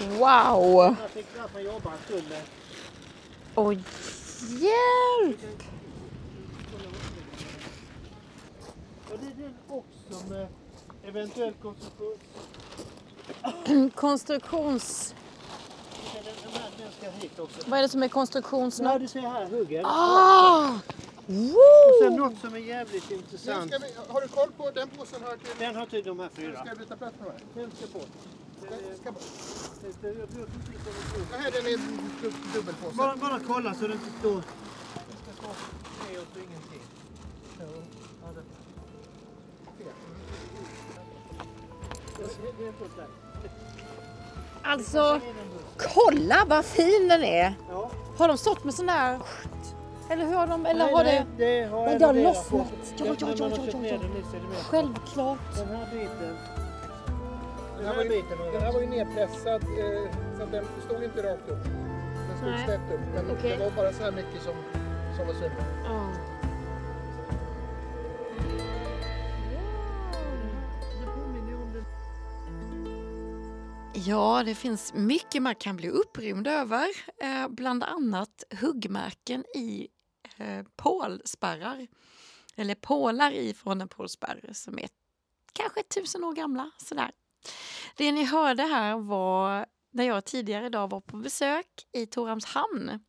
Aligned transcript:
Wow! 0.00 0.96
Jag 1.00 1.10
fick 1.10 1.34
knappt 1.34 1.64
jobba 1.64 1.92
en 1.92 1.98
stund 2.04 2.28
med. 2.28 2.42
Oj, 3.54 3.82
hjälp! 4.50 5.40
Och 9.12 9.18
det 9.20 9.26
är 9.26 9.34
den 9.44 9.54
också 9.68 10.26
med 10.28 10.48
eventuell 11.04 11.52
konstruktion. 11.62 12.18
Konstruktions... 13.94 15.14
Den, 16.14 16.24
den, 16.24 16.52
här, 16.52 16.70
den 16.78 16.92
ska 16.98 17.10
hit 17.10 17.38
också. 17.38 17.70
Vad 17.70 17.78
är 17.78 17.82
det 17.82 17.88
som 17.88 18.02
är 18.02 18.06
Ja, 18.06 18.10
konstruktionsnöd? 18.10 19.00
du 19.00 19.08
ser 19.08 19.20
här 19.20 19.46
huggen. 19.46 19.84
Ah! 19.84 20.78
Och 21.28 22.02
sen 22.02 22.16
något 22.16 22.38
som 22.40 22.54
är 22.54 22.58
jävligt 22.58 23.10
intressant. 23.10 23.70
ska 23.72 23.78
vi, 23.78 23.92
har 24.08 24.20
du 24.20 24.28
koll 24.28 24.52
på 24.56 24.70
den 24.70 24.88
påsen 24.88 25.22
hör 25.22 25.36
till... 25.36 25.48
Den 25.58 25.76
har 25.76 25.86
till 25.86 26.04
de 26.04 26.18
här 26.18 26.28
fyra. 26.34 26.60
Ska 26.60 26.68
jag 26.68 26.78
byta 26.78 26.96
plats 26.96 27.16
med 27.18 27.28
den? 27.28 27.62
Den 27.62 27.70
ska 27.76 27.98
bort. 27.98 28.08
Ska 28.60 28.68
kommer 29.04 29.20
Det 31.30 31.36
här 31.36 31.50
den 31.50 31.66
är 31.66 31.78
dubbelpåse. 32.54 32.96
Bara, 32.96 33.16
bara 33.16 33.40
kolla 33.46 33.74
så 33.74 33.86
det 33.86 33.92
inte 33.92 34.18
står... 34.18 34.34
Det 34.34 34.42
ska 35.22 35.48
tre 36.06 36.18
och 36.18 36.26
så 36.32 36.38
ingenting. 36.38 36.80
Alltså, 44.62 45.20
kolla 45.76 46.44
vad 46.48 46.64
fin 46.64 47.08
den 47.08 47.22
är! 47.22 47.54
Ja. 47.70 47.90
Har 48.18 48.28
de 48.28 48.38
stått 48.38 48.64
med 48.64 48.74
sån 48.74 48.86
där... 48.86 49.20
Eller 50.10 50.26
hur 50.26 50.34
har 50.34 50.46
de... 50.46 50.66
Eller 50.66 50.84
Nej, 50.84 50.94
har 50.94 51.04
nej, 51.04 51.26
det... 51.36 51.44
det 51.44 51.64
har 51.64 51.84
Nej, 51.84 51.92
jag 51.92 52.00
det 52.00 52.06
har 52.06 52.14
lossnat. 52.14 52.66
Ja, 52.96 53.06
ja, 53.06 53.14
ja, 53.18 53.48
ja, 53.48 53.78
ja, 53.82 53.88
ja. 53.92 53.98
Självklart. 54.62 55.38
Den 55.56 55.68
här 55.68 55.88
biten. 55.92 56.36
Den 57.76 57.86
här, 57.86 57.96
var 57.96 58.04
ju, 58.04 58.22
den 58.52 58.62
här 58.62 58.72
var 58.72 58.80
ju 58.80 58.86
nedpressad 58.86 59.62
eh, 59.62 60.12
så 60.36 60.42
att 60.42 60.52
den 60.52 60.64
stod 60.86 61.04
inte 61.04 61.22
rakt 61.22 61.48
upp. 61.48 61.64
Den 62.28 62.36
stod 62.36 62.50
Nej. 62.50 62.64
snett 62.64 62.92
upp. 62.92 63.00
Men 63.14 63.30
Okej. 63.30 63.50
det 63.50 63.64
var 63.64 63.70
bara 63.70 63.92
så 63.92 64.02
här 64.02 64.12
mycket 64.12 64.42
som, 64.42 64.54
som 65.16 65.26
var 65.26 65.34
synligt. 65.34 65.60
Om 65.88 66.12
den. 71.72 71.84
Ja, 74.04 74.42
det 74.44 74.54
finns 74.54 74.94
mycket 74.94 75.42
man 75.42 75.54
kan 75.54 75.76
bli 75.76 75.88
upprymd 75.88 76.46
över. 76.46 76.88
Eh, 77.22 77.48
bland 77.48 77.84
annat 77.84 78.44
huggmärken 78.60 79.44
i 79.54 79.88
eh, 80.36 80.64
pålspärrar. 80.76 81.86
Eller 82.56 82.74
pålar 82.74 83.32
i 83.32 83.54
från 83.54 83.80
en 83.80 83.88
pålspärr 83.88 84.50
som 84.52 84.78
är 84.78 84.88
kanske 85.52 85.82
tusen 85.82 86.24
år 86.24 86.32
gamla. 86.32 86.70
Sådär. 86.78 87.10
Det 87.96 88.12
ni 88.12 88.24
hörde 88.24 88.62
här 88.62 88.96
var 88.96 89.66
när 89.90 90.04
jag 90.04 90.24
tidigare 90.24 90.66
idag 90.66 90.90
var 90.90 91.00
på 91.00 91.16
besök 91.16 91.86
i 91.92 92.06
Torhamns 92.06 92.44
hamn 92.44 93.00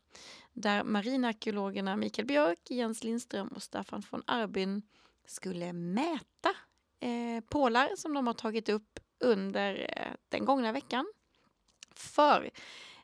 där 0.53 0.83
marinarkeologerna 0.83 1.95
Mikael 1.95 2.25
Björk, 2.25 2.59
Jens 2.69 3.03
Lindström 3.03 3.47
och 3.47 3.63
Staffan 3.63 4.03
von 4.09 4.23
Arbin 4.27 4.81
skulle 5.25 5.73
mäta 5.73 6.49
eh, 6.99 7.43
pålar 7.49 7.95
som 7.95 8.13
de 8.13 8.27
har 8.27 8.33
tagit 8.33 8.69
upp 8.69 8.99
under 9.19 9.93
eh, 9.97 10.13
den 10.29 10.45
gångna 10.45 10.71
veckan. 10.71 11.05
För 11.95 12.51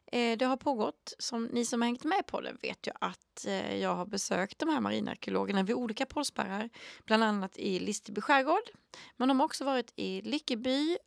eh, 0.05 0.37
det 0.37 0.45
har 0.45 0.58
pågått, 0.58 1.13
som 1.19 1.45
ni 1.45 1.65
som 1.65 1.81
har 1.81 1.87
hängt 1.87 2.03
med 2.03 2.25
på 2.25 2.41
det 2.41 2.55
vet 2.61 2.87
ju 2.87 2.91
att 2.99 3.45
eh, 3.47 3.75
jag 3.75 3.95
har 3.95 4.05
besökt 4.05 4.59
de 4.59 4.69
här 4.69 4.81
marinarkeologerna 4.81 5.63
vid 5.63 5.75
olika 5.75 6.05
pålspärrar, 6.05 6.69
bland 7.05 7.23
annat 7.23 7.58
i 7.58 7.80
Listerby 7.80 8.21
skärgård. 8.21 8.69
Men 9.17 9.27
de 9.27 9.39
har 9.39 9.45
också 9.45 9.65
varit 9.65 9.93
i 9.95 10.21
Lyckeby 10.21 10.97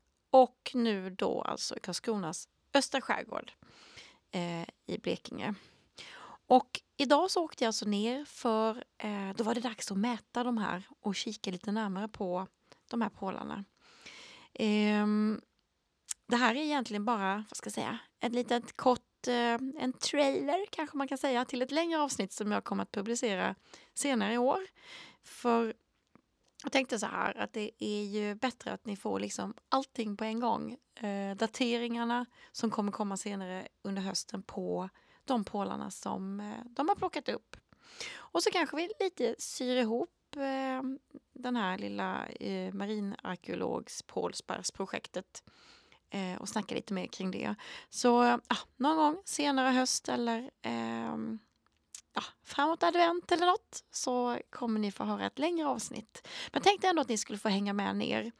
och 0.42 0.70
nu 0.74 1.10
då 1.10 1.42
alltså 1.42 1.76
i 1.76 1.80
Karlskronas 1.80 2.48
östra 2.74 3.00
skärgård 3.00 3.52
eh, 4.30 4.62
i 4.86 4.98
Blekinge. 5.02 5.54
Och 6.46 6.80
idag 6.96 7.30
så 7.30 7.44
åkte 7.44 7.64
jag 7.64 7.68
alltså 7.68 7.84
ner 7.84 8.24
för 8.24 8.84
eh, 8.98 9.30
då 9.36 9.44
var 9.44 9.54
det 9.54 9.60
dags 9.60 9.90
att 9.90 9.98
mäta 9.98 10.44
de 10.44 10.58
här 10.58 10.82
och 11.00 11.14
kika 11.14 11.50
lite 11.50 11.72
närmare 11.72 12.08
på 12.08 12.46
de 12.90 13.02
här 13.02 13.08
pålarna. 13.08 13.64
Eh, 14.52 15.06
det 16.26 16.36
här 16.36 16.54
är 16.54 16.60
egentligen 16.60 17.04
bara, 17.04 17.44
vad 17.50 17.56
ska 17.56 17.66
jag 17.66 17.74
säga, 17.74 17.98
ett 18.20 18.32
litet 18.32 18.76
kort, 18.76 19.26
eh, 19.28 19.58
en 19.78 19.92
trailer 19.92 20.66
kanske 20.70 20.96
man 20.96 21.08
kan 21.08 21.18
säga, 21.18 21.44
till 21.44 21.62
ett 21.62 21.70
längre 21.70 22.00
avsnitt 22.00 22.32
som 22.32 22.52
jag 22.52 22.64
kommer 22.64 22.82
att 22.82 22.92
publicera 22.92 23.54
senare 23.94 24.34
i 24.34 24.38
år. 24.38 24.66
För 25.22 25.74
jag 26.66 26.72
tänkte 26.72 26.98
så 26.98 27.06
här 27.06 27.36
att 27.36 27.52
det 27.52 27.70
är 27.78 28.04
ju 28.04 28.34
bättre 28.34 28.72
att 28.72 28.86
ni 28.86 28.96
får 28.96 29.20
liksom 29.20 29.54
allting 29.68 30.16
på 30.16 30.24
en 30.24 30.40
gång. 30.40 30.76
Eh, 30.94 31.36
dateringarna 31.36 32.26
som 32.52 32.70
kommer 32.70 32.92
komma 32.92 33.16
senare 33.16 33.68
under 33.82 34.02
hösten 34.02 34.42
på 34.42 34.88
de 35.24 35.44
pålarna 35.44 35.90
som 35.90 36.40
eh, 36.40 36.64
de 36.64 36.88
har 36.88 36.96
plockat 36.96 37.28
upp. 37.28 37.56
Och 38.14 38.42
så 38.42 38.50
kanske 38.50 38.76
vi 38.76 38.88
lite 39.00 39.34
syr 39.38 39.76
ihop 39.76 40.36
eh, 40.36 40.82
den 41.32 41.56
här 41.56 41.78
lilla 41.78 42.26
eh, 42.26 42.74
marinarkeologs 42.74 44.02
Pålsbergsprojektet 44.02 45.42
eh, 46.10 46.40
och 46.40 46.48
snacka 46.48 46.74
lite 46.74 46.94
mer 46.94 47.06
kring 47.06 47.30
det. 47.30 47.54
Så 47.90 48.22
eh, 48.22 48.38
någon 48.76 48.96
gång 48.96 49.22
senare 49.24 49.68
höst 49.68 50.08
eller 50.08 50.50
ehm, 50.62 51.38
ja, 52.16 52.22
framåt 52.44 52.82
advent 52.82 53.32
eller 53.32 53.46
något 53.46 53.84
så 53.90 54.38
kommer 54.50 54.80
ni 54.80 54.92
få 54.92 55.04
höra 55.04 55.26
ett 55.26 55.38
längre 55.38 55.66
avsnitt. 55.66 56.28
Men 56.52 56.62
tänkte 56.62 56.88
ändå 56.88 57.02
att 57.02 57.08
ni 57.08 57.18
skulle 57.18 57.38
få 57.38 57.48
hänga 57.48 57.72
med 57.72 57.96
ner 57.96 58.32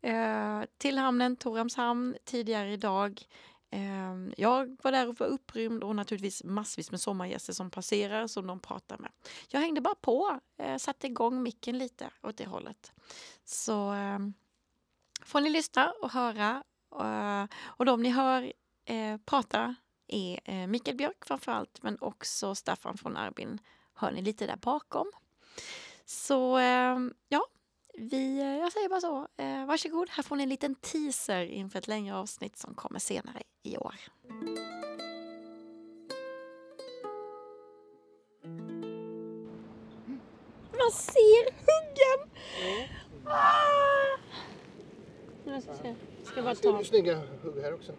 eh, 0.00 0.62
till 0.78 0.98
hamnen 0.98 1.36
Torhamns 1.36 1.76
hamn 1.76 2.16
tidigare 2.24 2.72
idag. 2.72 3.22
Eh, 3.70 4.14
jag 4.36 4.76
var 4.82 4.92
där 4.92 5.08
och 5.08 5.20
var 5.20 5.26
upprymd 5.26 5.84
och 5.84 5.96
naturligtvis 5.96 6.44
massvis 6.44 6.90
med 6.90 7.00
sommargäster 7.00 7.52
som 7.52 7.70
passerar 7.70 8.26
som 8.26 8.46
de 8.46 8.60
pratar 8.60 8.98
med. 8.98 9.10
Jag 9.48 9.60
hängde 9.60 9.80
bara 9.80 9.94
på, 9.94 10.40
eh, 10.58 10.76
satte 10.76 11.06
igång 11.06 11.42
micken 11.42 11.78
lite 11.78 12.10
åt 12.22 12.36
det 12.36 12.46
hållet. 12.46 12.92
Så 13.44 13.92
eh, 13.92 14.18
får 15.22 15.40
ni 15.40 15.50
lyssna 15.50 15.92
och 16.02 16.10
höra. 16.10 16.62
Eh, 17.00 17.44
och 17.62 17.84
de 17.84 18.02
ni 18.02 18.10
hör 18.10 18.52
eh, 18.84 19.16
prata 19.24 19.74
är 20.06 20.40
eh, 20.44 20.66
Mikael 20.66 20.96
Björk 20.96 21.26
framförallt 21.26 21.82
men 21.82 21.98
också 22.00 22.54
Staffan 22.54 22.98
från 22.98 23.16
Arbin 23.16 23.58
hör 23.94 24.12
ni 24.12 24.22
lite 24.22 24.46
där 24.46 24.56
bakom. 24.56 25.12
Så 26.04 26.58
eh, 26.58 26.98
ja, 27.28 27.46
vi, 27.94 28.38
eh, 28.38 28.46
jag 28.46 28.72
säger 28.72 28.88
bara 28.88 29.00
så. 29.00 29.28
Varsågod, 29.66 30.10
här 30.10 30.22
får 30.22 30.36
ni 30.36 30.42
en 30.42 30.48
liten 30.48 30.74
teaser 30.74 31.44
inför 31.44 31.78
ett 31.78 31.88
längre 31.88 32.16
avsnitt 32.16 32.56
som 32.56 32.74
kommer 32.74 32.98
senare 32.98 33.42
i 33.62 33.76
år. 33.76 33.94
Man 40.72 40.90
ser 40.92 41.44
huggen! 41.52 42.30
Ah! 43.24 44.18
Jag 45.44 45.62
ska, 45.62 45.74
se. 45.74 45.94
ska 46.24 46.42
bara 46.42 46.54
Det 46.54 46.68
är 46.68 46.72
ta... 46.72 46.78
ju 46.78 46.84
snygga 46.84 47.22
hugg 47.42 47.62
här 47.62 47.74
också. 47.74 47.92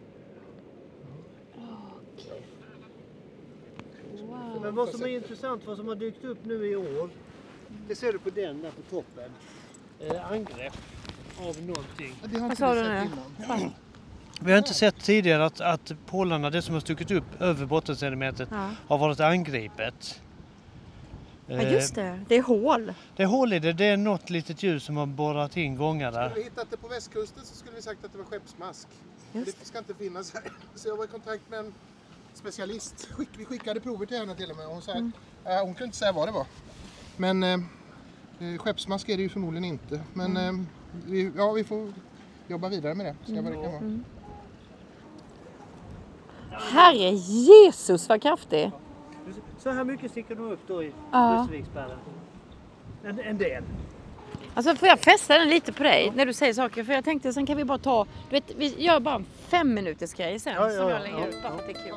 Men 4.64 4.76
vad 4.76 4.90
som 4.90 5.02
är 5.02 5.08
intressant, 5.08 5.62
vad 5.66 5.78
som 5.78 5.88
har 5.88 5.96
dykt 5.96 6.24
upp 6.24 6.38
nu 6.46 6.68
i 6.68 6.76
år. 6.76 7.10
Det 7.88 7.96
ser 7.96 8.14
du 8.14 8.20
på 8.20 8.30
den 8.30 8.62
där 8.62 8.72
på 8.72 8.82
toppen. 8.90 9.32
Eh, 10.00 10.32
angrepp 10.32 10.74
av 11.40 11.62
någonting. 11.62 12.16
Ja, 12.22 12.28
Det 12.28 12.40
har 12.40 12.42
Vad 12.42 12.52
inte 12.52 12.56
sa 12.60 12.74
vi 12.74 12.80
du 12.80 12.86
sett 12.86 13.10
nu? 13.40 13.46
innan. 13.46 13.74
Vi 14.42 14.52
har 14.52 14.58
inte 14.58 14.74
sett 14.74 15.04
tidigare 15.04 15.46
att, 15.46 15.62
att 15.62 15.92
pålarna, 16.06 16.50
det 16.50 16.62
som 16.62 16.74
har 16.74 16.82
stuckit 16.82 17.12
upp 17.12 17.42
över 17.42 17.66
bottensedimentet, 17.66 18.50
Ja. 18.52 18.70
har 18.88 18.98
varit 18.98 19.20
angripet. 19.20 20.22
ja, 21.48 21.62
just 21.62 21.96
det. 21.96 22.20
Det 22.28 22.36
är 22.36 22.42
hål. 22.42 22.94
Det 23.16 23.24
är 23.24 23.28
hål 23.28 23.54
i 23.54 23.60
det, 23.60 23.74
det 23.74 23.86
är 23.86 23.98
något 23.98 24.30
litet 24.30 24.64
ljus 24.64 24.84
som 24.84 24.98
har 24.98 25.06
borrat 25.06 25.58
in 25.58 25.76
gångar 25.76 26.12
där. 26.12 26.30
Skulle 26.30 26.44
vi 26.44 26.50
hittat 26.50 26.72
det 26.72 26.78
på 26.78 26.88
västkusten 26.88 27.44
så 27.46 27.56
skulle 27.56 27.76
vi 27.76 27.82
sagt 27.82 28.06
att 28.06 28.12
det 28.12 28.18
var 28.18 28.26
skeppsmask. 28.26 28.88
Just 29.34 29.60
Det 29.60 29.66
ska 29.66 29.78
inte 29.78 29.94
finnas 29.94 30.34
här. 30.34 30.44
Så 30.76 30.88
jag 30.88 30.98
var 30.98 31.06
i 31.06 31.08
kontakt 31.08 31.50
med 31.50 31.60
en 31.60 31.74
specialist. 32.38 33.08
Skick, 33.12 33.30
vi 33.38 33.46
skickade 33.46 33.80
prover 33.80 34.06
till 34.06 34.18
henne 34.18 34.36
till 34.36 34.52
och 34.52 34.58
med. 34.58 34.66
Hon, 34.66 34.82
sa, 34.82 34.92
Mm. 34.92 35.12
äh, 35.46 35.52
hon 35.64 35.74
kunde 35.74 35.84
inte 35.86 35.98
säga 35.98 36.12
vad 36.12 36.28
det 36.28 36.32
var. 36.32 36.46
Men 37.18 37.44
eh, 37.44 37.54
eh, 38.40 38.58
skeppsmask 38.58 39.10
är 39.10 39.18
det 39.18 39.24
ju 39.24 39.30
förmodligen 39.30 39.66
inte. 39.66 40.02
Men 40.14 40.38
Mm. 40.38 40.60
eh, 40.60 40.66
vi, 41.06 41.32
ja, 41.38 41.52
vi 41.52 41.64
får 41.64 41.94
jobba 42.48 42.70
vidare 42.70 42.96
med 42.96 43.06
det. 43.06 43.16
Se 43.26 43.42
vad 43.42 43.52
det 43.52 43.52
kan 43.62 43.62
vara. 43.72 43.78
Mm. 43.78 44.04
Herre 46.52 47.10
Jesus 47.16 48.10
vad 48.10 48.22
kraftig! 48.22 48.72
Så 49.60 49.70
här 49.70 49.84
mycket 49.84 50.12
sticker 50.12 50.36
de 50.36 50.52
upp 50.52 50.60
då 50.68 50.84
i 50.84 50.94
Ja. 51.12 51.48
En, 53.04 53.20
en 53.20 53.38
del. 53.38 53.64
Alltså 54.56 54.76
får 54.76 54.88
jag 54.88 55.00
fästa 55.00 55.38
den 55.38 55.50
lite 55.50 55.74
på 55.74 55.84
dig 55.84 56.12
när 56.16 56.26
du 56.26 56.34
säger 56.34 56.54
saker? 56.54 56.84
För 56.84 56.94
jag 56.94 57.04
tänkte 57.06 57.34
sen 57.34 57.46
kan 57.46 57.58
vi 57.58 57.66
bara 57.66 57.78
ta, 57.78 58.06
du 58.30 58.36
vet, 58.36 58.56
vi 58.58 58.84
gör 58.84 59.00
bara 59.00 59.16
en 59.16 59.26
fem 59.48 59.74
minuters 59.74 60.14
grej 60.14 60.40
sen 60.40 60.54
Ja, 60.54 60.64
ja, 60.72 60.78
som 60.80 60.90
ja, 60.90 60.90
jag 60.90 61.02
lägger 61.02 61.20
ja, 61.20 61.26
ut 61.28 61.44
bara 61.44 61.52
ja. 61.54 61.58
för 61.58 61.60
att 61.60 61.66
det 61.68 61.80
är 61.82 61.88
kul. 61.88 61.96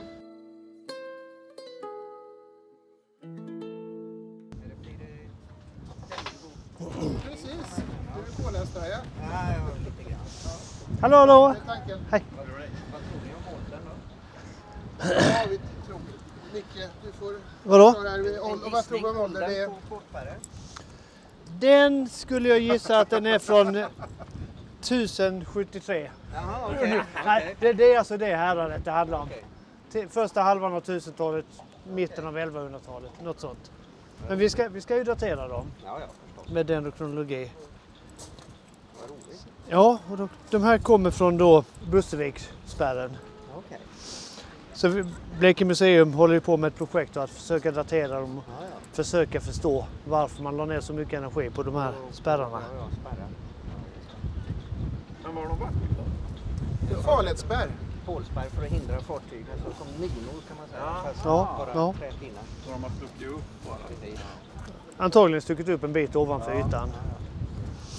Du 8.57 8.63
är 8.63 8.67
påläst 8.67 8.75
där 8.75 8.91
ja. 8.91 8.99
Hallå 11.01 11.17
hallå! 11.17 11.55
Det 11.67 11.73
är 11.73 11.77
tanken. 11.77 11.99
Hej. 12.11 12.25
Micke, 16.53 16.89
du 17.05 17.13
får 17.13 17.35
Vadå? 17.63 17.93
svara 17.93 18.09
här. 18.09 18.45
Om- 18.45 18.65
och 18.65 18.73
Vad 18.73 18.85
tror 18.85 18.99
du 18.99 19.09
om 19.11 19.19
ålder? 19.21 19.41
Det 19.49 19.59
är 19.59 19.71
Den 21.61 22.09
skulle 22.09 22.49
jag 22.49 22.59
gissa 22.59 23.01
att 23.01 23.11
den 23.11 23.27
är 23.27 23.39
från 23.39 23.77
1073. 24.81 26.11
Jaha, 26.35 26.71
okej. 26.75 27.03
Nej, 27.25 27.57
det, 27.61 27.73
det 27.73 27.95
är 27.95 27.99
alltså 27.99 28.17
det 28.17 28.37
häradet 28.37 28.85
det 28.85 28.91
handlar 28.91 29.19
om. 29.19 29.29
Till 29.93 30.09
första 30.09 30.43
halvan 30.43 30.75
av 30.75 30.83
1000-talet, 30.83 31.45
mitten 31.85 32.27
av 32.27 32.39
1100-talet, 32.39 33.11
något 33.23 33.41
sånt. 33.41 33.71
Men 34.29 34.39
vi 34.39 34.51
ska, 34.51 34.69
vi 34.69 34.81
ska 34.81 34.97
ju 34.97 35.05
datera 35.05 35.49
dem 35.49 35.67
Ja, 35.85 35.99
ja, 36.01 36.07
med 36.53 36.67
dendrokronologi. 36.67 37.37
Vad 37.37 37.45
roligt. 37.45 37.76
Ja, 39.69 39.99
och 40.11 40.17
de, 40.17 40.29
de 40.51 40.63
här 40.63 40.79
kommer 40.79 41.11
från 41.11 41.39
då 41.39 41.65
Busseviksspärren. 41.91 43.17
Okej. 43.59 43.79
Så 44.75 45.05
Blekinge 45.39 45.69
museum 45.69 46.13
håller 46.13 46.35
ju 46.35 46.41
på 46.41 46.57
med 46.57 46.69
ett 46.69 46.77
projekt 46.77 47.17
att 47.17 47.31
försöka 47.31 47.71
datera 47.73 48.21
dem 48.21 48.39
och 48.39 48.45
Ja, 48.49 48.53
ja. 48.71 48.77
försöka 48.93 49.41
förstå 49.41 49.85
varför 50.05 50.43
man 50.43 50.57
la 50.57 50.65
ner 50.65 50.81
så 50.81 50.93
mycket 50.93 51.19
energi 51.19 51.51
på 51.51 51.63
de 51.63 51.75
här 51.75 51.93
spärrarna. 52.11 52.61
Ja, 52.73 52.77
ja, 52.79 52.97
spärrar. 53.01 53.29
Men 55.25 55.35
var 55.35 55.43
har 55.43 55.49
de 55.49 55.59
varit 55.61 55.73
då? 56.97 57.03
farledsspärr. 57.03 57.69
Pålspärr 58.07 58.49
för 58.49 58.63
att 58.67 58.73
hindra 58.73 59.01
fartyg, 59.01 59.45
alltså 59.53 59.79
som 59.85 60.01
minor 60.01 60.41
kan 60.49 60.57
man 60.57 60.69
säga. 60.69 60.81
Ja. 60.85 61.01
Fast 61.05 61.25
Ja, 61.25 61.55
bara 61.59 61.69
ja. 61.75 61.95
Så 62.65 62.71
de 62.71 62.83
har 62.83 62.91
stuckit 62.91 63.29
upp 63.29 63.43
bara? 63.67 63.77
Antagligen 65.05 65.43
stuckit 65.43 65.69
upp 65.69 65.85
en 65.85 65.93
bit 65.93 66.17
ovanför 66.17 66.53
Ja. 66.55 66.69
ytan. 66.69 66.91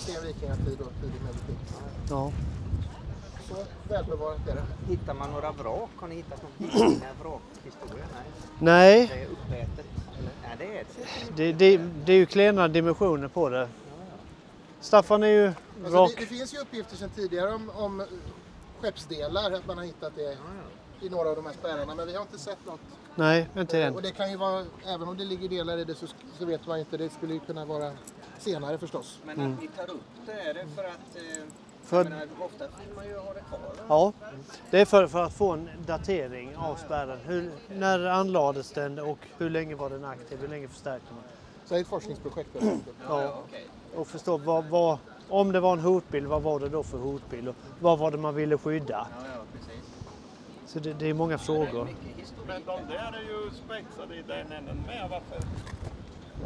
Sen 0.08 0.24
vikingatid 0.28 0.82
och 0.82 0.92
tidig 1.02 1.22
medeltid. 1.22 1.56
Ja. 2.10 2.32
Så 3.50 3.56
välbevarat 3.90 4.48
är 4.48 4.56
det. 4.56 4.64
Hittar 4.92 5.14
man 5.14 5.32
några 5.32 5.52
vrak? 5.52 5.90
Har 5.96 6.08
ni 6.08 6.16
hittat 6.16 6.42
någon 6.44 6.52
vikinga-vrakhistoria? 6.58 8.06
Nej, 8.60 8.98
Nej, 9.00 9.08
det 9.08 9.22
är 9.22 9.28
uppätet. 9.28 9.86
Eller? 10.20 10.32
Nej, 10.44 10.56
det 10.58 10.80
är 10.80 10.86
det. 11.36 11.54
det, 11.54 11.78
det, 11.78 11.84
det 12.06 12.14
är 12.14 12.18
ju 12.18 12.26
klena 12.26 12.68
dimensioner 12.68 13.28
på 13.28 13.50
det. 13.50 13.70
Staffan 14.82 15.24
är 15.24 15.28
ju 15.28 15.46
Alltså 15.84 15.98
rak. 15.98 16.12
det, 16.16 16.22
det 16.22 16.26
finns 16.28 16.54
ju 16.54 16.58
uppgifter 16.58 16.96
sedan 16.98 17.10
tidigare 17.16 17.54
om, 17.54 17.70
om 17.70 18.04
skeppsdelar, 18.82 19.52
att 19.52 19.68
man 19.68 19.78
har 19.78 19.86
hittat 19.86 20.14
det 20.16 20.38
i 21.02 21.10
några 21.10 21.30
av 21.30 21.36
de 21.36 21.46
här 21.46 21.54
spärrarna. 21.54 21.96
Men 21.96 22.08
vi 22.08 22.14
har 22.16 22.22
inte 22.22 22.38
sett 22.40 22.66
något. 22.66 22.80
Nej, 23.16 23.48
inte 23.58 23.84
än. 23.84 23.96
Och 23.96 24.02
det 24.02 24.12
kan 24.12 24.32
ju 24.32 24.38
vara, 24.38 24.66
även 24.86 25.08
om 25.08 25.18
det 25.18 25.26
ligger 25.26 25.50
delar 25.50 25.78
i 25.78 25.84
det 25.84 25.96
så, 25.96 26.08
så 26.40 26.46
vet 26.46 26.68
man 26.68 26.80
inte. 26.80 26.98
Det 26.98 27.10
skulle 27.10 27.34
ju 27.34 27.40
kunna 27.40 27.66
vara 27.66 27.92
senare 28.42 28.78
förstås. 28.78 29.20
Men 29.26 29.54
att 29.54 29.62
ni 29.62 29.68
tar 29.68 29.90
upp 29.92 30.02
det, 30.26 30.32
är 30.32 30.54
det 30.54 30.66
för 30.76 30.84
att... 30.84 31.16
Eh, 31.16 31.44
För- 31.84 32.04
menar, 32.04 32.28
ofta 32.40 32.64
vill 32.68 32.96
man 32.96 33.08
ju 33.08 33.18
ha 33.18 33.34
det 33.34 33.40
kvar. 33.40 33.60
va? 33.60 33.74
Ja, 33.88 34.14
det 34.72 34.82
är 34.82 34.86
för, 34.86 35.08
för 35.08 35.24
att 35.24 35.34
få 35.34 35.52
en 35.52 35.70
datering 35.86 36.56
av 36.58 36.76
spärren. 36.76 37.20
Hur, 37.26 37.52
när 37.70 38.06
anlades 38.06 38.72
den 38.72 39.00
och 39.00 39.18
hur 39.38 39.50
länge 39.50 39.76
var 39.76 39.90
den 39.90 40.06
aktiv? 40.06 40.38
Hur 40.42 40.48
länge 40.48 40.68
förstärkte 40.68 41.14
man? 41.14 41.24
Så 41.66 41.74
det 41.74 41.80
är 41.80 41.82
ett 41.82 41.88
forskningsprojekt. 41.88 42.56
enkelt. 42.56 42.84
Ja, 43.10 43.44
okej. 43.48 43.68
och 43.96 44.08
förstå 44.08 44.38
vad, 44.38 44.66
vad, 44.66 44.98
om 45.30 45.52
det 45.52 45.60
var 45.60 45.74
en 45.74 45.80
hotbild, 45.80 46.28
vad 46.28 46.42
var 46.42 46.60
det 46.60 46.70
då 46.70 46.84
för 46.84 46.98
hotbild? 46.98 47.48
Och 47.48 47.56
vad 47.80 48.00
var 48.00 48.12
det 48.12 48.18
man 48.18 48.36
ville 48.36 48.58
skydda? 48.58 49.08
Ja, 49.20 49.26
ja, 49.36 49.42
precis. 49.54 49.84
Så 50.66 50.80
det, 50.80 50.94
det 50.94 51.10
är 51.10 51.14
många 51.14 51.38
frågor. 51.38 51.88
Men 52.48 52.62
de 52.66 52.80
där 52.88 53.14
är 53.18 53.22
ju 53.22 53.50
spetsade 53.66 54.16
i 54.16 54.22
den 54.28 54.52
änden 54.52 54.84
med. 54.88 55.10
Varför? 55.10 55.48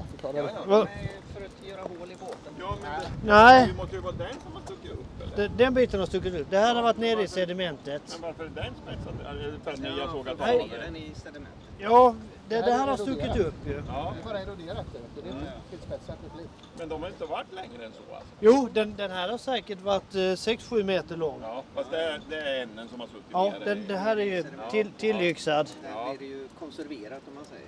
Jag 0.01 0.11
förklarar 0.11 0.37
Ja, 0.37 0.43
det. 0.65 0.71
ja, 0.73 0.87
ju 1.01 1.33
för 1.33 1.45
att 1.45 1.67
göra 1.67 1.81
hål 1.81 2.11
i 2.11 2.15
båten. 2.15 2.53
Ja, 2.59 2.75
men 2.81 2.91
det, 3.01 3.07
Nej, 3.33 3.67
det 3.67 3.73
måste 3.73 3.95
ju 3.95 4.01
vara 4.01 4.13
den 4.15 4.33
som 4.43 4.53
har 4.53 4.61
stuckit 4.61 4.91
upp 4.91 5.21
eller? 5.23 5.35
det- 5.49 5.63
den 5.63 5.73
biten 5.73 5.99
har 5.99 6.07
stuckit 6.07 6.33
ut. 6.33 6.47
Det 6.49 6.57
här 6.57 6.75
har 6.75 6.81
varit 6.83 6.97
nere 6.97 7.21
i 7.23 7.27
sedimentet. 7.27 8.01
Men 8.11 8.21
varför 8.21 8.43
är 8.45 8.49
den 8.49 8.73
spetsad? 8.83 9.13
Är 9.25 9.33
det 9.51 9.59
för 9.63 9.71
att 9.71 9.79
ni 9.79 9.89
har 9.99 10.07
sågat 10.07 10.35
Ja, 10.39 10.53
av 10.63 10.69
det? 10.69 10.77
den 10.77 10.95
i 10.95 11.11
sedimentet. 11.15 11.53
Ja, 11.77 12.15
det, 12.49 12.61
det 12.61 12.71
här 12.73 12.87
har 12.87 12.97
stuckit 12.97 13.37
upp 13.37 13.53
ju. 13.67 13.83
Ja, 13.87 14.13
Det 14.15 14.29
är 14.29 14.33
bara 14.33 14.39
eroderat. 14.41 14.85
Det, 15.15 15.21
det 15.21 15.29
är 15.29 15.51
tillspetsat. 15.69 16.17
Det 16.23 16.33
blir. 16.37 16.47
men 16.77 16.89
de 16.89 17.01
har 17.01 17.09
inte 17.09 17.25
varit 17.25 17.53
längre 17.53 17.85
än 17.85 17.91
så 17.91 18.15
alltså? 18.15 18.29
Jo, 18.39 18.69
den, 18.73 18.95
den 18.95 19.11
här 19.11 19.29
har 19.29 19.37
säkert 19.37 19.81
varit 19.81 20.15
eh, 20.15 20.19
6-7 20.19 20.83
meter 20.83 21.17
lång. 21.17 21.39
Ja, 21.41 21.63
fast 21.75 21.91
det 21.91 22.03
är, 22.03 22.21
det 22.29 22.35
är 22.41 22.61
änden 22.63 22.89
som 22.89 22.99
har 22.99 23.07
suttit 23.07 23.23
Ja, 23.31 23.49
nere. 23.59 23.65
den, 23.75 23.87
det 23.87 23.97
här 23.97 24.17
är 24.17 24.25
ju 24.25 24.43
till, 24.71 24.91
tillyxad. 24.91 25.69
Där 25.81 25.89
Ja. 25.89 26.09
blir 26.09 26.19
det 26.19 26.25
ju 26.35 26.47
konserverat 26.59 27.21
om 27.27 27.35
man 27.35 27.45
säger. 27.45 27.65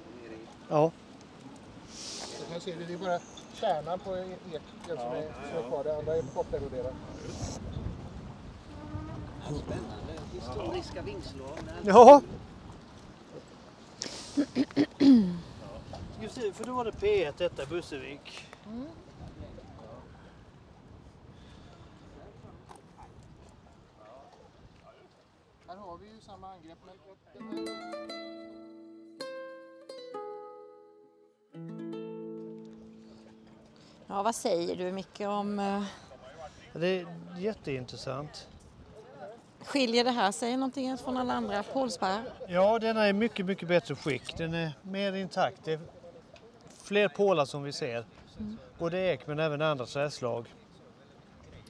Ja. 0.69 0.91
Här 2.54 2.60
ser 2.60 2.76
vi, 2.76 2.86
det 2.86 2.94
är 2.94 2.98
bara 2.98 3.20
kärnan 3.54 4.00
på 4.00 4.18
eken 4.18 4.62
som, 4.86 4.98
är, 4.98 5.34
som 5.50 5.66
är 5.66 5.70
kvar. 5.70 5.84
Det 5.84 5.98
andra 5.98 6.16
är 6.16 6.22
borteroderat. 6.22 6.94
Spännande. 9.44 10.14
Historiska 10.34 11.02
vingslag. 11.02 11.58
Ja. 11.84 12.22
Just 16.22 16.36
det, 16.36 16.54
för 16.54 16.64
då 16.66 16.74
var 16.74 16.86
det 16.86 16.92
P1 16.92 17.34
detta, 17.38 17.66
Bussevik. 17.66 18.46
Här 25.68 25.76
har 25.76 25.98
vi 25.98 26.06
ju 26.06 26.22
samma 26.22 26.48
angrepp. 26.48 26.80
Men 26.86 27.68
Ja, 34.08 34.24
vad 34.24 34.36
säger 34.36 34.76
du 34.76 34.92
Micke 34.92 35.22
om... 35.22 35.86
Det 36.74 36.88
är 36.88 37.08
jätteintressant. 37.38 38.48
Skiljer 39.66 40.04
det 40.04 40.12
här 40.12 40.32
sig 40.32 40.58
någonting 40.58 40.98
från 40.98 41.18
alla 41.18 41.34
andra 41.34 41.64
pålspärrar? 41.64 42.24
Ja, 42.48 42.80
denna 42.80 43.06
är 43.06 43.14
mycket, 43.14 43.46
mycket 43.46 43.68
bättre 43.68 43.96
skick. 43.96 44.38
Den 44.38 44.54
är 44.54 44.72
mer 44.82 45.14
intakt. 45.14 45.58
Det 45.64 45.74
är 45.74 45.80
fler 46.84 47.08
pålar 47.08 47.46
som 47.46 47.64
vi 47.64 47.72
ser. 47.72 48.06
Både 48.80 48.98
ek 49.00 49.28
men 49.28 49.40
även 49.40 49.62
andra 49.62 49.86
träslag. 49.86 50.54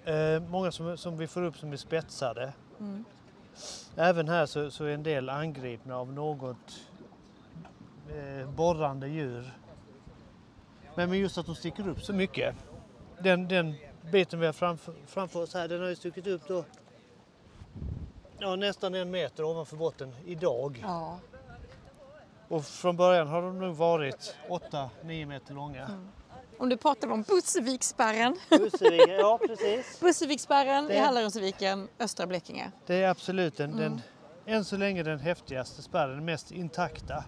Eh, 0.06 0.40
många 0.40 0.72
som, 0.72 0.98
som 0.98 1.18
vi 1.18 1.28
får 1.28 1.42
upp 1.42 1.58
som 1.58 1.72
är 1.74 1.78
spetsade. 1.78 2.54
Mm. 2.80 3.06
Även 3.96 4.30
här 4.30 4.46
så, 4.46 4.72
så 4.72 4.86
är 4.86 4.94
en 4.94 5.04
del 5.04 5.30
angripna 5.30 5.98
av 5.98 6.14
något 6.14 6.82
eh, 8.10 8.50
borrande 8.50 9.08
djur. 9.08 9.54
Men 10.96 11.10
men 11.10 11.20
just 11.20 11.38
att 11.38 11.46
de 11.46 11.56
sticker 11.56 11.88
upp 11.88 12.02
så 12.02 12.14
mycket. 12.14 12.56
Den, 13.20 13.48
den 13.48 13.76
biten 14.12 14.40
vi 14.40 14.46
har 14.46 14.54
framför, 14.54 14.94
framför 15.08 15.44
oss 15.44 15.54
här, 15.54 15.68
den 15.68 15.82
har 15.82 15.88
ju 15.88 15.96
stuckit 15.96 16.28
upp 16.28 16.48
då 16.48 16.66
ja, 18.40 18.56
nästan 18.56 18.94
en 18.94 19.12
meter 19.12 19.44
ovanför 19.44 19.78
botten 19.78 20.16
idag. 20.26 20.80
Ja. 20.82 21.20
Och 22.48 22.66
från 22.66 22.98
början 22.98 23.28
har 23.28 23.42
de 23.42 23.60
nog 23.60 23.76
varit 23.76 24.36
8-9 24.50 25.26
meter 25.26 25.54
långa. 25.54 25.90
Om 26.58 26.70
du 26.70 26.78
pratar 26.78 27.12
om 27.12 27.22
Busseviksspärren. 27.22 28.38
Busseviken, 28.50 29.16
ja 29.16 29.40
precis. 29.48 30.00
Busseviksspärren 30.02 30.92
i 30.92 30.98
Hallarumsviken, 30.98 31.88
östra 32.00 32.28
Blekinge. 32.28 32.72
Det 32.86 33.04
är 33.04 33.10
absolut 33.10 33.58
den, 33.58 33.78
den, 33.78 34.02
än 34.46 34.66
så 34.66 34.78
länge 34.78 35.04
den 35.04 35.20
häftigaste 35.20 35.82
spärren, 35.82 36.16
den 36.16 36.26
mest 36.26 36.52
intakta. 36.52 37.24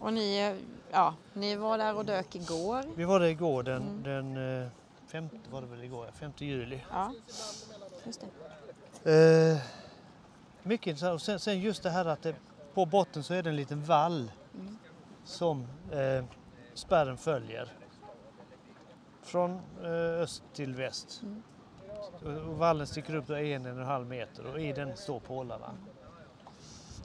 Och 0.00 0.12
ni, 0.12 0.56
ja, 0.90 1.14
ni 1.32 1.56
var 1.56 1.78
där 1.78 1.96
och 1.96 2.04
dök 2.04 2.34
igår. 2.34 2.84
Vi 2.96 3.04
var 3.04 3.20
där 3.20 3.26
igår 3.26 3.62
den, 3.62 4.02
den 4.02 4.60
eh, 4.62 4.68
femte, 5.06 5.36
var 5.50 5.60
det 5.60 5.66
väl 5.66 5.84
igår, 5.84 6.06
ja, 6.06 6.12
5 6.12 6.32
juli. 6.36 6.80
Ja, 6.90 7.12
just 8.04 8.24
det. 9.02 9.52
Eh, 9.52 9.58
mycket 10.62 10.86
intressant. 10.86 11.14
Och 11.14 11.22
sen, 11.22 11.38
sen 11.38 11.60
just 11.60 11.82
det 11.82 11.90
här 11.90 12.04
att 12.04 12.22
det, 12.22 12.34
på 12.74 12.86
botten 12.86 13.22
så 13.22 13.34
är 13.34 13.42
det 13.42 13.50
en 13.50 13.56
liten 13.56 13.84
vall 13.84 14.32
som 15.24 15.66
eh, 15.92 16.24
spärren 16.74 17.16
följer. 17.16 17.72
Från 19.22 19.60
eh, 19.82 20.22
öst 20.22 20.42
till 20.52 20.74
väst. 20.74 21.22
Och, 22.22 22.32
och 22.32 22.58
vallen 22.58 22.86
sticker 22.86 23.14
upp 23.14 23.30
en, 23.30 23.36
en 23.36 23.66
och 23.66 23.72
en 23.72 23.86
halv 23.86 24.06
meter 24.06 24.46
och 24.46 24.60
i 24.60 24.72
den 24.72 24.96
står 24.96 25.20
pålarna. 25.20 25.74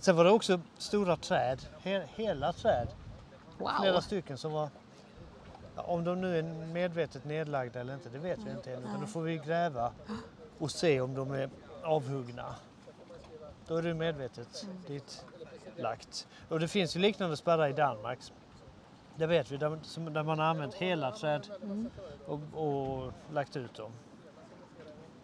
Sen 0.05 0.15
var 0.15 0.23
det 0.23 0.31
också 0.31 0.59
stora 0.77 1.15
träd, 1.15 1.59
he, 1.81 2.07
hela 2.15 2.53
träd, 2.53 2.87
flera 3.57 3.93
Wow. 3.93 4.01
stycken 4.01 4.37
som 4.37 4.51
var 4.51 4.69
om 5.75 6.03
de 6.03 6.21
nu 6.21 6.39
är 6.39 6.43
medvetet 6.73 7.25
nedlagda 7.25 7.79
eller 7.79 7.93
inte, 7.93 8.09
det 8.09 8.17
vet 8.19 8.39
vi 8.39 8.51
inte 8.51 8.73
än. 8.73 8.83
Utan 8.83 9.01
då 9.01 9.07
får 9.07 9.21
vi 9.21 9.37
gräva 9.37 9.91
och 10.59 10.71
se 10.71 11.01
om 11.01 11.13
de 11.13 11.31
är 11.31 11.49
avhuggna. 11.83 12.55
Då 13.67 13.77
är 13.77 13.81
det 13.81 13.93
medvetet 13.93 14.67
dit 14.87 15.25
lagt. 15.77 16.27
Och 16.49 16.59
det 16.59 16.67
finns 16.67 16.95
ju 16.95 16.99
liknande 16.99 17.37
spärrar 17.37 17.67
i 17.67 17.73
Danmark. 17.73 18.19
Det 19.15 19.27
vet 19.27 19.51
vi, 19.51 19.57
där, 19.57 19.79
som- 19.83 20.13
där 20.13 20.23
man 20.23 20.39
har 20.39 20.45
använt 20.45 20.73
hela 20.73 21.11
träd 21.11 21.47
och, 22.27 22.39
och 22.53 23.11
lagt 23.33 23.55
ut 23.55 23.73
dem. 23.75 23.91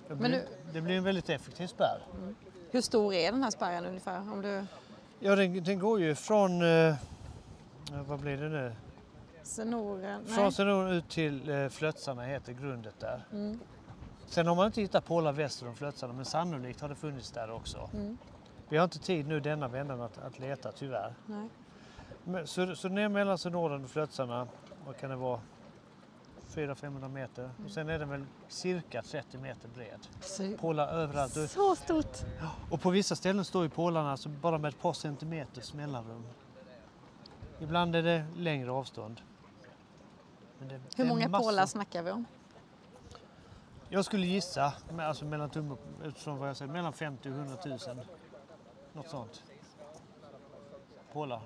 Det 0.07 0.15
blir, 0.15 0.29
Men 0.29 0.31
nu- 0.31 0.47
det 0.73 0.81
blir 0.81 0.97
en 0.97 1.03
väldigt 1.03 1.29
effektiv 1.29 1.67
spärr. 1.67 2.01
Hur 2.71 2.81
stor 2.81 3.13
är 3.13 3.31
den 3.31 3.43
här 3.43 3.51
spärren 3.51 3.85
ungefär? 3.85 4.17
Om 4.19 4.41
du, 4.41 4.65
Ja, 5.19 5.35
den, 5.35 5.63
den 5.63 5.79
går 5.79 5.99
ju 5.99 6.15
från, 6.15 6.61
eh, 6.61 6.95
vad 8.07 8.19
blir 8.19 8.37
det 8.37 8.49
nu? 8.49 8.75
senoren? 9.43 10.25
Från. 10.25 10.51
Senoren 10.51 10.91
ut 10.91 11.09
till 11.09 11.49
eh, 11.49 11.67
Flötsarna 11.69 12.21
heter 12.23 12.53
grundet 12.53 12.99
där. 12.99 13.25
Mm. 13.31 13.59
Sen 14.25 14.47
har 14.47 14.55
man 14.55 14.65
inte 14.65 14.81
hittat 14.81 15.05
pålar 15.05 15.31
väster 15.31 15.67
om 15.67 15.75
Flötsarna 15.75 16.13
men 16.13 16.25
sannolikt 16.25 16.81
har 16.81 16.89
det 16.89 16.95
funnits 16.95 17.31
där 17.31 17.51
också. 17.51 17.89
Mm. 17.93 18.17
Vi 18.69 18.77
har 18.77 18.83
inte 18.83 18.99
tid 18.99 19.27
nu 19.27 19.39
denna 19.39 19.67
vändan 19.67 20.01
att, 20.01 20.17
att 20.17 20.39
leta 20.39 20.71
tyvärr. 20.71 21.13
Nej. 21.25 21.49
Men, 22.23 22.47
så, 22.47 22.75
så 22.75 22.87
ner 22.87 23.09
mellan 23.09 23.37
synoden 23.37 23.83
och 23.83 23.89
Flötsarna, 23.89 24.47
vad 24.85 24.97
kan 24.97 25.09
det 25.09 25.15
vara? 25.15 25.39
400-500 26.55 27.09
meter. 27.09 27.49
Och 27.65 27.71
sen 27.71 27.89
är 27.89 27.99
den 27.99 28.09
väl 28.09 28.25
cirka 28.47 29.01
30 29.01 29.37
meter 29.37 29.67
bred. 29.69 29.99
Så, 30.21 30.57
Pålar 30.57 30.87
överallt. 30.87 31.33
Så 31.51 31.75
stort. 31.75 32.17
och 32.71 32.81
på 32.81 32.89
vissa 32.89 33.15
ställen 33.15 33.45
står 33.45 33.63
ju 33.63 33.69
pålarna 33.69 34.11
alltså 34.11 34.29
bara 34.29 34.57
med 34.57 34.69
ett 34.69 34.81
par 34.81 34.93
centimeters 34.93 35.73
mellanrum. 35.73 36.23
Ibland 37.59 37.95
är 37.95 38.03
det 38.03 38.25
längre 38.35 38.71
avstånd. 38.71 39.21
Det- 40.59 40.79
Hur 40.97 41.05
många 41.05 41.27
massor. 41.29 41.45
pålar 41.45 41.65
snackar 41.65 42.03
vi 42.03 42.11
om? 42.11 42.25
Jag 43.89 44.05
skulle 44.05 44.27
gissa, 44.27 44.73
alltså 44.99 45.25
mellan 45.25 45.49
tumme, 45.49 45.75
utifrån 46.03 46.37
vad 46.37 46.49
jag 46.49 46.57
säger, 46.57 46.71
mellan 46.71 46.93
50 46.93 47.29
och 47.29 47.35
100 47.35 47.55
000. 47.65 47.79
Något 48.93 49.09
sånt. 49.09 49.43
Pålar. 51.13 51.41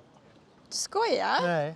Du 0.69 0.71
skojar? 0.77 1.41
Nej, 1.41 1.75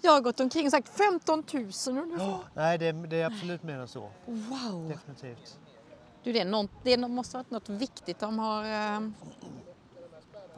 Jag 0.00 0.12
har 0.12 0.20
gått 0.20 0.40
omkring 0.40 0.66
och 0.66 0.70
sagt 0.70 0.88
15 0.88 1.44
000 1.52 1.64
ungefär. 1.98 2.38
nej 2.54 2.78
det, 2.78 2.86
är, 2.86 2.92
det 2.92 3.20
är 3.20 3.26
absolut 3.26 3.62
mer 3.62 3.78
än 3.78 3.88
så. 3.88 4.10
Wow! 4.26 4.88
Definitivt. 4.88 5.58
Du, 6.22 6.32
det, 6.32 6.40
är 6.40 6.44
något, 6.44 6.70
det 6.82 6.96
måste 6.96 7.36
ha 7.36 7.42
varit 7.42 7.50
något 7.50 7.68
viktigt 7.68 8.18
de 8.18 8.38
har... 8.38 8.64
eh, 8.64 9.08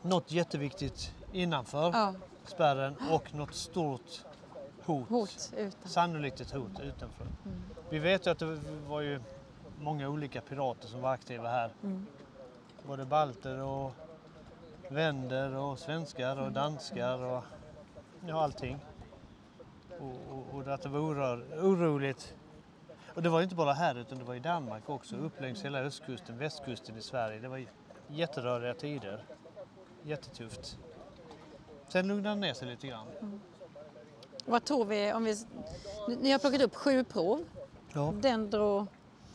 Något 0.02 0.32
jätteviktigt 0.32 1.14
innanför 1.32 1.90
ja, 1.92 2.14
spärren 2.44 2.97
och 3.11 3.35
något 3.35 3.54
stort 3.54 4.25
hot. 4.85 5.09
hot 5.09 5.52
utan. 5.56 5.90
Sannolikt 5.90 6.40
ett 6.40 6.50
hot 6.50 6.80
utanför. 6.82 7.26
Vi 7.90 7.99
vet 7.99 8.26
ju 8.26 8.30
att 8.30 8.38
det 8.38 8.59
var 8.88 9.00
ju 9.00 9.20
många 9.80 10.09
olika 10.09 10.40
pirater 10.40 10.88
som 10.88 11.00
var 11.00 11.12
aktiva 11.12 11.49
här. 11.49 11.70
Mm. 11.82 12.06
Både 12.87 13.04
balter 13.04 13.59
och 13.62 13.92
vänder 14.88 15.54
och 15.56 15.78
svenskar 15.78 16.37
och 16.40 16.52
danskar 16.52 17.18
och 17.25 17.44
ja, 18.26 18.42
allting. 18.42 18.78
Och, 20.00 20.37
och, 20.37 20.61
och 20.61 20.75
att 20.75 20.83
det 20.83 20.88
var 20.88 21.00
orör, 21.00 21.47
oroligt. 21.62 22.35
Och 23.14 23.23
det 23.23 23.28
var 23.28 23.42
inte 23.42 23.54
bara 23.54 23.73
här 23.73 23.95
utan 23.95 24.19
det 24.19 24.25
var 24.25 24.35
i 24.35 24.40
Danmark 24.40 24.88
också, 24.88 25.16
upp 25.16 25.40
längs 25.40 25.64
hela 25.64 25.78
östkusten, 25.78 26.38
västkusten 26.38 26.97
i 26.97 27.02
Sverige. 27.02 27.40
Det 27.40 27.49
var 27.49 27.64
jätteröriga 28.09 28.75
tider. 28.75 29.25
Jättetufft. 30.02 30.78
Sen 31.88 32.09
lugnade 32.09 32.35
det 32.35 32.40
ner 32.40 32.54
sig 32.54 32.69
lite 32.69 32.87
grann. 32.87 33.07
Vad 34.45 34.64
tror 34.64 34.85
vi 34.85 35.12
om 35.12 35.25
vi... 35.25 35.37
Ni 36.21 36.30
har 36.33 36.38
plockat 36.38 36.62
upp 36.62 36.75
sju 36.75 37.04
prov. 37.04 37.45
Ja. 37.92 38.12
Dendro 38.21 38.87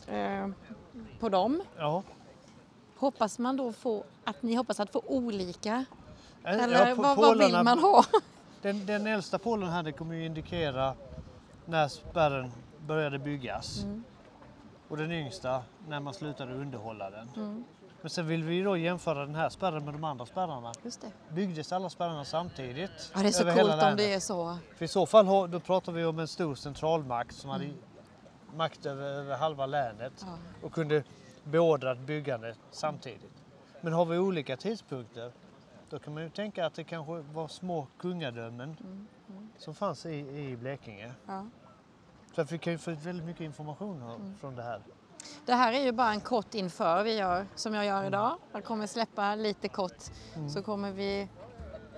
eh, 0.06 0.48
på 1.20 1.28
dem. 1.28 1.62
Ja. 1.76 2.02
Hoppas 2.96 3.38
man 3.38 3.56
då 3.56 3.72
få 3.72 4.04
att 4.24 4.42
ni 4.42 4.54
hoppas 4.54 4.80
att 4.80 4.92
få 4.92 5.02
olika? 5.06 5.84
Ja, 6.42 6.50
Eller 6.50 6.96
på- 6.96 7.02
vad, 7.02 7.16
vad 7.16 7.38
vill 7.38 7.62
man 7.62 7.78
ha? 7.78 8.04
Den, 8.62 8.86
den 8.86 9.06
äldsta 9.06 9.38
pålen 9.38 9.68
här 9.68 9.82
det 9.82 9.92
kommer 9.92 10.14
ju 10.14 10.26
indikera 10.26 10.94
när 11.66 11.88
spärren 11.88 12.52
började 12.86 13.18
byggas. 13.18 13.82
Mm. 13.82 14.04
Och 14.88 14.96
den 14.96 15.12
yngsta 15.12 15.62
när 15.88 16.00
man 16.00 16.14
slutade 16.14 16.54
underhålla 16.54 17.10
den. 17.10 17.28
Mm. 17.36 17.64
Men 18.00 18.10
sen 18.10 18.26
vill 18.26 18.44
vi 18.44 18.62
då 18.62 18.76
jämföra 18.76 19.26
den 19.26 19.34
här 19.34 19.48
spärren 19.48 19.84
med 19.84 19.94
de 19.94 20.04
andra 20.04 20.26
spärrarna. 20.26 20.72
Just 20.82 21.00
det. 21.00 21.34
Byggdes 21.34 21.72
alla 21.72 21.90
spärrarna 21.90 22.24
samtidigt? 22.24 23.12
Ja, 23.14 23.20
det 23.22 23.28
är 23.28 23.32
så 23.32 23.44
coolt 23.44 23.82
om 23.82 23.96
det 23.96 24.14
är 24.14 24.20
så. 24.20 24.58
För 24.76 24.84
i 24.84 24.88
så 24.88 25.06
fall 25.06 25.50
då 25.50 25.60
pratar 25.60 25.92
vi 25.92 26.04
om 26.04 26.18
en 26.18 26.28
stor 26.28 26.54
centralmakt 26.54 27.34
som 27.34 27.50
hade 27.50 27.64
Mm. 27.64 27.76
makt 28.54 28.86
över, 28.86 29.04
över 29.06 29.36
halva 29.36 29.66
länet 29.66 30.12
Ja. 30.26 30.38
och 30.62 30.72
kunde 30.72 31.04
beordra 31.44 31.92
ett 31.92 31.98
byggande 31.98 32.54
samtidigt. 32.70 33.32
Men 33.80 33.92
har 33.92 34.04
vi 34.04 34.18
olika 34.18 34.56
tidpunkter 34.56 35.32
då 35.90 35.98
kan 35.98 36.14
man 36.14 36.22
ju 36.22 36.30
tänka 36.30 36.66
att 36.66 36.74
det 36.74 36.84
kanske 36.84 37.12
var 37.20 37.48
små 37.48 37.86
kungadömen 37.98 38.76
Mm, 38.80 39.48
som 39.58 39.74
fanns 39.74 40.06
i, 40.06 40.14
i 40.18 40.56
Blekinge. 40.56 41.12
Ja. 41.26 41.46
Så 42.34 42.40
att 42.40 42.52
vi 42.52 42.58
kan 42.58 42.72
ju 42.72 42.78
få 42.78 42.90
ut 42.90 42.98
väldigt 43.02 43.26
mycket 43.26 43.40
information 43.42 44.02
här, 44.02 44.14
Mm. 44.14 44.34
från 44.40 44.56
det 44.56 44.62
här. 44.62 44.80
Det 45.46 45.54
här 45.54 45.72
är 45.72 45.80
ju 45.84 45.92
bara 45.92 46.10
en 46.10 46.20
kort 46.20 46.54
inför 46.54 47.02
vi 47.02 47.16
gör 47.18 47.46
som 47.54 47.74
jag 47.74 47.84
gör 47.86 48.04
idag. 48.04 48.36
Jag 48.52 48.64
kommer 48.64 48.86
släppa 48.86 49.34
lite 49.34 49.68
kort 49.68 50.02
Mm. 50.36 50.48
så 50.50 50.62
kommer 50.62 50.92
vi 50.92 51.28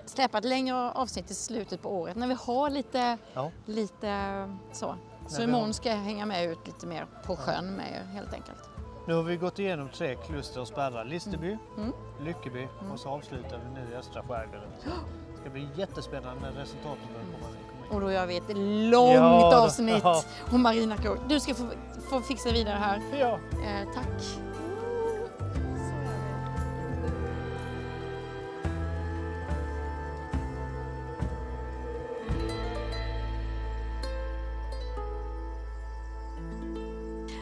släppa 0.05 0.37
ett 0.37 0.45
längre 0.45 0.91
avsnitt 0.91 1.31
i 1.31 1.33
slutet 1.33 1.81
på 1.81 1.89
året 1.89 2.15
när 2.15 2.27
vi 2.27 2.33
har 2.33 2.69
lite, 2.69 3.17
Ja. 3.33 3.51
lite 3.65 4.55
så. 4.71 4.95
Så 5.27 5.41
imorgon 5.41 5.65
har- 5.65 5.73
ska 5.73 5.89
jag 5.89 5.97
hänga 5.97 6.25
med 6.25 6.45
ut 6.51 6.67
lite 6.67 6.87
mer 6.87 7.07
på 7.25 7.35
sjön 7.35 7.75
med 7.75 7.91
er 7.91 8.03
helt 8.03 8.33
enkelt. 8.33 8.69
Nu 9.09 9.15
har 9.15 9.23
vi 9.23 9.37
gått 9.37 9.59
igenom 9.59 9.89
tre 9.89 10.15
kluster 10.15 10.61
och 10.61 10.67
spärrar. 10.67 11.05
Listeby, 11.05 11.57
Mm. 11.77 11.93
Lyckeby 12.21 12.67
och 12.93 12.99
så 12.99 13.09
avslutar 13.09 13.59
vi 13.65 13.81
nu 13.81 13.93
i 13.93 13.95
östra 13.95 14.23
skärgården. 14.23 14.69
Det 15.33 15.41
ska 15.41 15.49
bli 15.49 15.67
jättespännande 15.75 16.41
när 16.41 16.51
resultaten 16.51 17.07
börjar 17.13 17.25
komma 17.25 17.49
in. 17.49 17.95
Och 17.95 18.01
då 18.01 18.11
gör 18.11 18.25
vi 18.25 18.37
ett 18.37 18.57
långt 18.91 19.15
Ja, 19.15 19.63
avsnitt 19.63 19.99
ja. 20.03 20.23
om 20.51 20.61
Marina 20.61 20.97
Krog. 20.97 21.17
Du 21.27 21.39
ska 21.39 21.53
få, 21.53 21.63
få 22.09 22.21
fixa 22.21 22.51
vidare 22.51 22.75
här. 22.75 23.01
Ja. 23.19 23.39
Eh, 23.51 23.87
tack. 23.93 24.39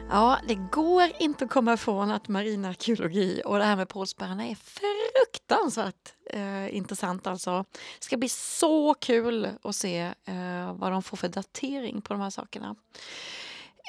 Ja, 0.10 0.40
det 0.48 0.56
går 0.56 1.12
inte 1.20 1.46
att 1.46 1.52
komma 1.52 1.74
ifrån 1.74 2.12
att 2.12 2.28
marinarkeologi 2.28 3.42
och 3.46 3.58
det 3.58 3.64
här 3.64 3.76
med 3.76 3.90
pålspärrarna 3.90 4.48
är 4.48 4.56
fruktansvärt 4.56 6.14
eh, 6.26 6.76
intressant 6.76 7.28
alltså. 7.28 7.66
Det 8.00 8.06
ska 8.06 8.18
bli 8.18 8.30
så 8.30 8.94
kul 8.94 9.50
att 9.64 9.76
se 9.76 10.00
eh, 10.26 10.74
vad 10.74 10.92
de 10.92 11.04
får 11.04 11.18
för 11.18 11.28
datering 11.28 12.02
på 12.02 12.14
de 12.14 12.22
här 12.22 12.30
sakerna. 12.30 12.76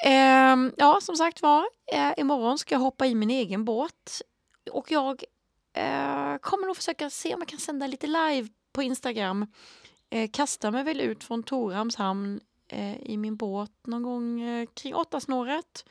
Eh, 0.05 0.71
ja, 0.77 0.99
som 1.01 1.15
sagt 1.15 1.41
var, 1.41 1.65
eh, 1.93 2.11
imorgon 2.17 2.57
ska 2.57 2.75
jag 2.75 2.79
hoppa 2.79 3.05
i 3.07 3.15
min 3.15 3.29
egen 3.29 3.65
båt 3.65 4.21
och 4.71 4.91
jag 4.91 5.23
eh, 5.73 6.37
kommer 6.41 6.67
nog 6.67 6.75
försöka 6.75 7.09
se 7.09 7.33
om 7.33 7.41
jag 7.41 7.47
kan 7.47 7.59
sända 7.59 7.87
lite 7.87 8.07
live 8.07 8.47
på 8.73 8.83
Instagram. 8.83 9.47
Eh, 10.09 10.29
kastar 10.33 10.71
mig 10.71 10.83
väl 10.83 11.01
ut 11.01 11.23
från 11.23 11.43
Torhamns 11.43 11.95
hamn 11.95 12.39
Eh, 12.69 13.01
i 13.01 13.17
min 13.17 13.35
båt 13.35 13.71
någon 13.83 14.03
gång 14.03 14.41
eh, 14.41 14.67
kring 14.73 14.95
åtta 14.95 15.19
snåret. 15.19 15.85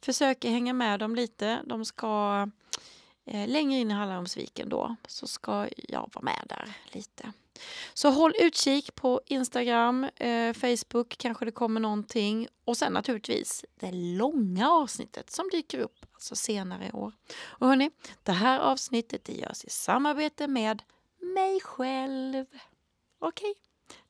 Försöker 0.00 0.50
hänga 0.50 0.72
med 0.72 1.00
dem 1.00 1.14
lite. 1.14 1.62
De 1.66 1.84
ska 1.84 2.48
eh, 3.24 3.48
längre 3.48 3.80
in 3.80 3.90
i 3.90 3.94
Hallandsviken 3.94 4.68
då, 4.68 4.96
så 5.08 5.26
ska 5.26 5.68
jag 5.88 6.10
vara 6.14 6.24
med 6.24 6.44
där 6.48 6.74
lite. 6.92 7.32
Så 7.94 8.10
håll 8.10 8.32
utkik 8.40 8.94
på 8.94 9.20
Instagram, 9.26 10.04
eh, 10.04 10.52
Facebook, 10.52 11.16
kanske 11.18 11.44
det 11.44 11.50
kommer 11.50 11.80
någonting. 11.80 12.48
Och 12.64 12.76
sen 12.76 12.92
naturligtvis 12.92 13.64
det 13.74 13.92
långa 13.92 14.70
avsnittet 14.70 15.30
som 15.30 15.48
dyker 15.52 15.78
upp 15.78 16.06
alltså 16.12 16.36
senare 16.36 16.86
i 16.86 16.92
år. 16.92 17.12
Och 17.42 17.68
hörni, 17.68 17.90
det 18.22 18.32
här 18.32 18.58
avsnittet 18.58 19.24
det 19.24 19.32
görs 19.32 19.64
i 19.64 19.70
samarbete 19.70 20.46
med 20.46 20.82
mig 21.20 21.60
själv. 21.60 22.46
Okej, 23.18 23.54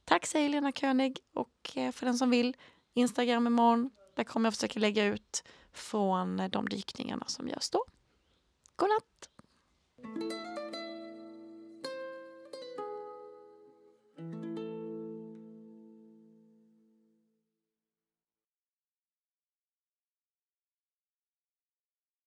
Tack 0.04 0.26
säger 0.26 0.48
Lena 0.48 0.72
König 0.72 1.18
och 1.34 1.72
eh, 1.76 1.92
för 1.92 2.06
den 2.06 2.18
som 2.18 2.30
vill, 2.30 2.56
Instagram 2.94 3.46
imorgon. 3.46 3.90
Där 4.16 4.24
kommer 4.24 4.46
jag 4.46 4.54
försöka 4.54 4.80
lägga 4.80 5.04
ut 5.04 5.44
från 5.72 6.40
eh, 6.40 6.48
de 6.48 6.68
dykningarna 6.68 7.24
som 7.26 7.48
görs 7.48 7.70
då. 7.70 7.84
God 8.76 8.88
natt! 8.88 9.28